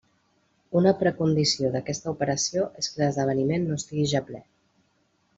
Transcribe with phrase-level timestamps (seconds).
[0.79, 4.41] Una precondició d'aquesta operació és que l'esdeveniment no estigui ja ple.